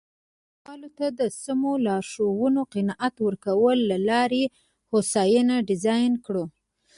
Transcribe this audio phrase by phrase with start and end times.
[0.03, 4.43] سیاستوالو ته د سمو لارښوونو قناعت ورکولو له لارې
[4.91, 6.45] هوساینه ډیزاین کړو.